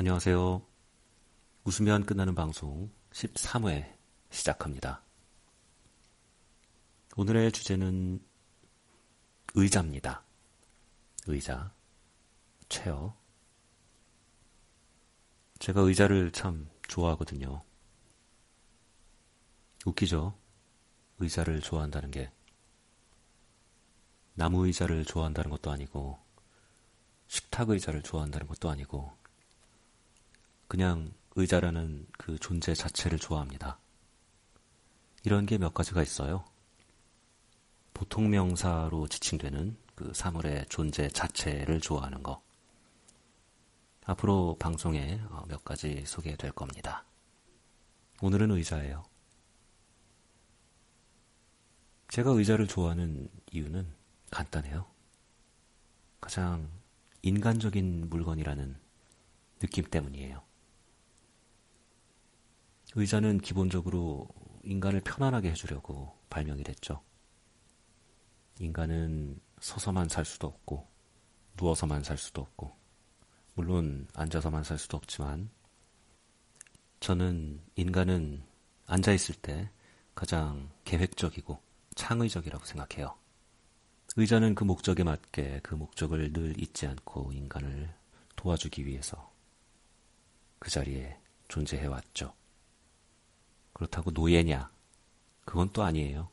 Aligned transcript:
안녕하세요. 0.00 0.64
웃으면 1.64 2.06
끝나는 2.06 2.36
방송 2.36 2.88
13회 3.10 3.96
시작합니다. 4.30 5.02
오늘의 7.16 7.50
주제는 7.50 8.24
의자입니다. 9.54 10.22
의자, 11.26 11.74
체어. 12.68 13.16
제가 15.58 15.80
의자를 15.80 16.30
참 16.30 16.70
좋아하거든요. 16.86 17.64
웃기죠? 19.84 20.38
의자를 21.18 21.60
좋아한다는 21.60 22.12
게. 22.12 22.30
나무 24.34 24.64
의자를 24.64 25.04
좋아한다는 25.04 25.50
것도 25.50 25.72
아니고, 25.72 26.20
식탁 27.26 27.70
의자를 27.70 28.04
좋아한다는 28.04 28.46
것도 28.46 28.70
아니고, 28.70 29.18
그냥 30.68 31.12
의자라는 31.34 32.06
그 32.18 32.38
존재 32.38 32.74
자체를 32.74 33.18
좋아합니다. 33.18 33.78
이런 35.24 35.46
게 35.46 35.58
몇 35.58 35.74
가지가 35.74 36.02
있어요. 36.02 36.44
보통 37.94 38.30
명사로 38.30 39.08
지칭되는 39.08 39.76
그 39.94 40.12
사물의 40.14 40.66
존재 40.68 41.08
자체를 41.08 41.80
좋아하는 41.80 42.22
거. 42.22 42.42
앞으로 44.04 44.56
방송에 44.58 45.20
어, 45.30 45.44
몇 45.48 45.64
가지 45.64 46.04
소개될 46.06 46.52
겁니다. 46.52 47.04
오늘은 48.22 48.50
의자예요. 48.52 49.04
제가 52.08 52.30
의자를 52.30 52.66
좋아하는 52.66 53.28
이유는 53.52 53.86
간단해요. 54.30 54.86
가장 56.20 56.70
인간적인 57.22 58.08
물건이라는 58.08 58.78
느낌 59.58 59.84
때문이에요. 59.84 60.47
의자는 62.94 63.38
기본적으로 63.38 64.28
인간을 64.64 65.00
편안하게 65.00 65.50
해주려고 65.50 66.16
발명이 66.30 66.62
됐죠. 66.62 67.02
인간은 68.60 69.40
서서만 69.60 70.08
살 70.08 70.24
수도 70.24 70.46
없고, 70.46 70.86
누워서만 71.56 72.02
살 72.02 72.16
수도 72.18 72.42
없고, 72.42 72.76
물론 73.54 74.08
앉아서만 74.14 74.64
살 74.64 74.78
수도 74.78 74.96
없지만, 74.96 75.50
저는 77.00 77.60
인간은 77.76 78.42
앉아있을 78.86 79.36
때 79.36 79.70
가장 80.14 80.70
계획적이고 80.84 81.60
창의적이라고 81.94 82.64
생각해요. 82.64 83.16
의자는 84.16 84.54
그 84.54 84.64
목적에 84.64 85.04
맞게 85.04 85.60
그 85.62 85.74
목적을 85.74 86.32
늘 86.32 86.60
잊지 86.60 86.86
않고 86.86 87.32
인간을 87.32 87.94
도와주기 88.34 88.84
위해서 88.84 89.32
그 90.58 90.70
자리에 90.70 91.16
존재해왔죠. 91.46 92.37
그렇다고 93.78 94.10
노예냐? 94.10 94.70
그건 95.44 95.72
또 95.72 95.84
아니에요. 95.84 96.28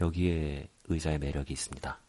여기에 0.00 0.68
의자의 0.88 1.18
매력이 1.18 1.52
있습니다. 1.52 2.00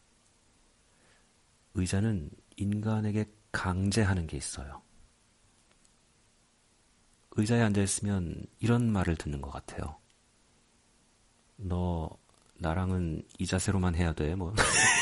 의자는 1.74 2.28
인간에게 2.56 3.26
강제하는 3.52 4.26
게 4.26 4.36
있어요. 4.36 4.82
의자에 7.36 7.62
앉아있으면 7.62 8.44
이런 8.58 8.90
말을 8.92 9.14
듣는 9.16 9.40
것 9.40 9.50
같아요. 9.50 9.96
너 11.56 12.10
나랑은 12.58 13.22
이 13.38 13.46
자세로만 13.46 13.94
해야 13.94 14.12
돼. 14.12 14.34
뭐 14.34 14.52